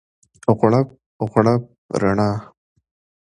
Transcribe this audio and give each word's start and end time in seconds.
غوړپ، 0.59 0.87
غوړپ 1.31 1.61
رڼا 2.01 2.29